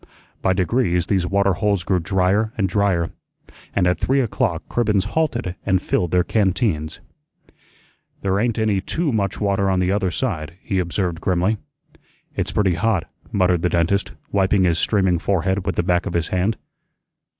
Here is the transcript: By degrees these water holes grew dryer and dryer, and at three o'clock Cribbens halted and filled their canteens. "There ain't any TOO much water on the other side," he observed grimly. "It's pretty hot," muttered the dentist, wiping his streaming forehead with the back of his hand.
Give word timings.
By 0.41 0.53
degrees 0.53 1.05
these 1.05 1.27
water 1.27 1.53
holes 1.53 1.83
grew 1.83 1.99
dryer 1.99 2.51
and 2.57 2.67
dryer, 2.67 3.11
and 3.75 3.85
at 3.85 3.99
three 3.99 4.19
o'clock 4.19 4.67
Cribbens 4.67 5.05
halted 5.13 5.53
and 5.63 5.79
filled 5.79 6.09
their 6.09 6.23
canteens. 6.23 7.01
"There 8.23 8.39
ain't 8.39 8.57
any 8.57 8.81
TOO 8.81 9.11
much 9.11 9.39
water 9.39 9.69
on 9.69 9.79
the 9.79 9.91
other 9.91 10.09
side," 10.09 10.57
he 10.63 10.79
observed 10.79 11.21
grimly. 11.21 11.59
"It's 12.35 12.51
pretty 12.51 12.73
hot," 12.73 13.03
muttered 13.31 13.61
the 13.61 13.69
dentist, 13.69 14.13
wiping 14.31 14.63
his 14.63 14.79
streaming 14.79 15.19
forehead 15.19 15.67
with 15.67 15.75
the 15.75 15.83
back 15.83 16.07
of 16.07 16.13
his 16.15 16.29
hand. 16.29 16.57